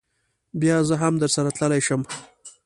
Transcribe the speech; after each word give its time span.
بیا 0.59 0.77
زه 0.87 0.95
هم 1.01 1.13
درسره 1.21 1.49
تللی 1.57 1.81
شم. 1.87 2.01